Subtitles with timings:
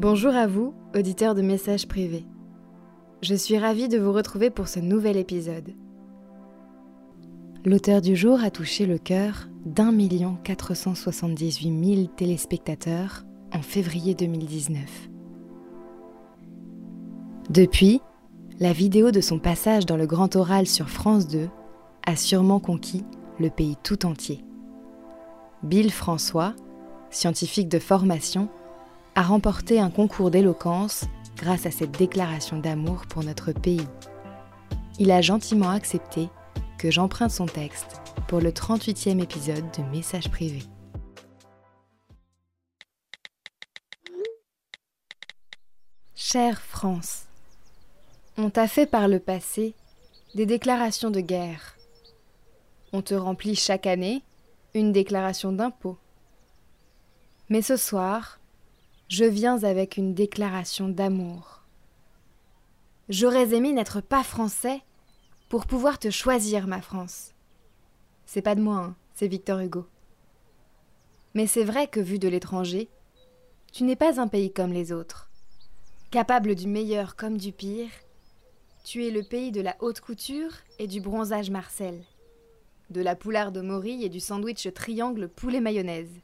[0.00, 2.24] Bonjour à vous, auditeurs de messages privés.
[3.20, 5.74] Je suis ravie de vous retrouver pour ce nouvel épisode.
[7.64, 15.08] L'auteur du jour a touché le cœur d'un million 478 mille téléspectateurs en février 2019.
[17.50, 18.00] Depuis,
[18.60, 21.48] la vidéo de son passage dans le grand oral sur France 2
[22.06, 23.02] a sûrement conquis
[23.40, 24.44] le pays tout entier.
[25.64, 26.54] Bill François,
[27.10, 28.48] scientifique de formation,
[29.18, 33.88] a remporté un concours d'éloquence grâce à cette déclaration d'amour pour notre pays.
[35.00, 36.28] Il a gentiment accepté
[36.78, 40.62] que j'emprunte son texte pour le 38e épisode de Messages privés.
[46.14, 47.24] Chère France,
[48.36, 49.74] on t'a fait par le passé
[50.36, 51.76] des déclarations de guerre.
[52.92, 54.22] On te remplit chaque année
[54.74, 55.98] une déclaration d'impôt.
[57.48, 58.38] Mais ce soir,
[59.08, 61.62] je viens avec une déclaration d'amour.
[63.08, 64.82] J'aurais aimé n'être pas français
[65.48, 67.32] pour pouvoir te choisir, ma France.
[68.26, 69.86] C'est pas de moi, hein, c'est Victor Hugo.
[71.32, 72.90] Mais c'est vrai que vu de l'étranger,
[73.72, 75.30] tu n'es pas un pays comme les autres.
[76.10, 77.88] Capable du meilleur comme du pire,
[78.84, 82.04] tu es le pays de la haute couture et du bronzage Marcel,
[82.90, 86.20] de la poularde morille et du sandwich triangle poulet mayonnaise,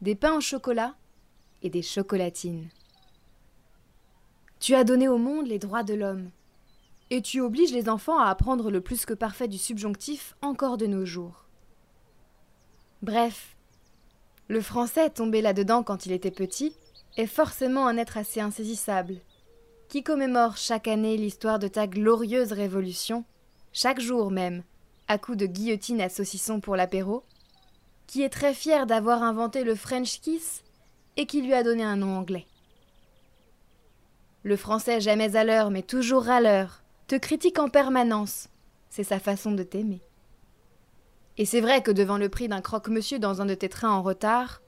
[0.00, 0.94] des pains au chocolat
[1.62, 2.68] et des chocolatines.
[4.60, 6.30] Tu as donné au monde les droits de l'homme,
[7.10, 10.86] et tu obliges les enfants à apprendre le plus que parfait du subjonctif encore de
[10.86, 11.44] nos jours.
[13.02, 13.56] Bref,
[14.48, 16.74] le français tombé là-dedans quand il était petit
[17.16, 19.16] est forcément un être assez insaisissable,
[19.88, 23.24] qui commémore chaque année l'histoire de ta glorieuse révolution,
[23.72, 24.62] chaque jour même,
[25.08, 27.22] à coups de guillotine à saucisson pour l'apéro,
[28.06, 30.62] qui est très fier d'avoir inventé le French kiss
[31.16, 32.46] et qui lui a donné un nom anglais.
[34.42, 38.48] Le français jamais à l'heure mais toujours à l'heure te critique en permanence.
[38.90, 40.00] C'est sa façon de t'aimer.
[41.38, 44.02] Et c'est vrai que devant le prix d'un croque-monsieur dans un de tes trains en
[44.02, 44.62] retard,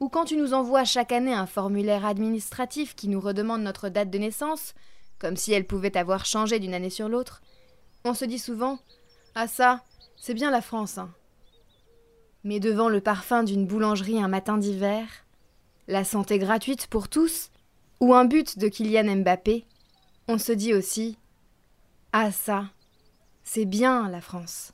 [0.00, 4.10] ou quand tu nous envoies chaque année un formulaire administratif qui nous redemande notre date
[4.10, 4.74] de naissance,
[5.18, 7.40] comme si elle pouvait avoir changé d'une année sur l'autre,
[8.04, 8.78] on se dit souvent
[9.34, 9.82] Ah ça,
[10.16, 11.10] c'est bien la France, hein.
[12.44, 15.06] Mais devant le parfum d'une boulangerie un matin d'hiver,
[15.92, 17.50] la santé gratuite pour tous,
[18.00, 19.66] ou un but de Kylian Mbappé,
[20.26, 21.18] on se dit aussi
[22.12, 22.64] Ah ça,
[23.44, 24.72] c'est bien la France.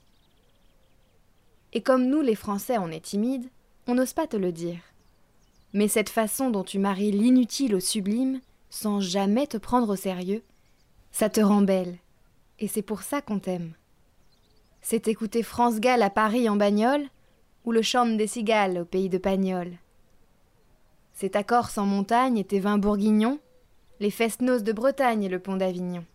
[1.73, 3.49] Et comme nous les Français on est timides,
[3.85, 4.79] on n'ose pas te le dire.
[5.73, 10.41] Mais cette façon dont tu maries l'inutile au sublime, sans jamais te prendre au sérieux,
[11.11, 11.97] ça te rend belle.
[12.59, 13.73] Et c'est pour ça qu'on t'aime.
[14.81, 17.07] C'est écouter France Gall à Paris en bagnole,
[17.65, 19.77] ou le chant des cigales au pays de Pagnol.
[21.19, 23.39] C'est ta Corse en montagne et tes vins bourguignons,
[23.99, 26.05] les fest-noz de Bretagne et le pont d'Avignon.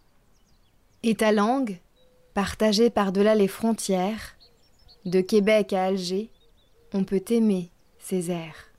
[1.03, 1.79] Et ta langue,
[2.33, 4.35] partagée par-delà les frontières,
[5.05, 6.31] de Québec à Alger,
[6.95, 8.71] on peut t'aimer, ces airs.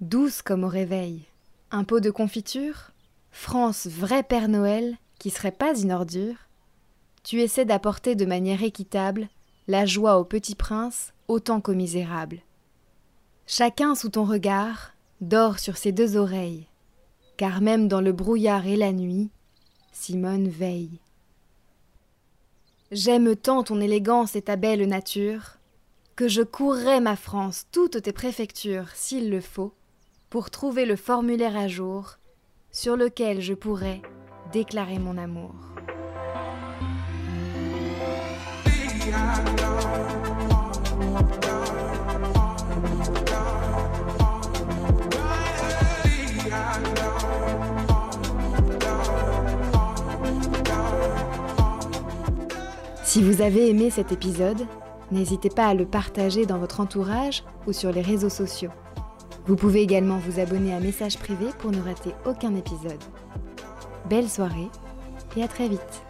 [0.00, 1.26] Douce comme au réveil,
[1.70, 2.90] un pot de confiture,
[3.30, 6.48] France vrai Père Noël, qui serait pas une ordure,
[7.22, 9.28] tu essaies d'apporter de manière équitable
[9.68, 12.40] la joie au petit prince autant qu'au misérable.
[13.46, 14.91] Chacun sous ton regard
[15.22, 16.66] dort sur ses deux oreilles,
[17.36, 19.30] car même dans le brouillard et la nuit,
[19.92, 21.00] Simone veille.
[22.90, 25.58] J'aime tant ton élégance et ta belle nature,
[26.16, 29.72] que je courrai ma France, toutes tes préfectures, s'il le faut,
[30.28, 32.18] pour trouver le formulaire à jour,
[32.70, 34.02] sur lequel je pourrais
[34.52, 35.54] déclarer mon amour.
[53.12, 54.66] Si vous avez aimé cet épisode,
[55.10, 58.70] n'hésitez pas à le partager dans votre entourage ou sur les réseaux sociaux.
[59.44, 63.04] Vous pouvez également vous abonner à Messages privés pour ne rater aucun épisode.
[64.08, 64.70] Belle soirée
[65.36, 66.02] et à très vite